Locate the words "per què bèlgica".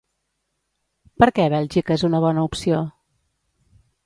1.23-1.99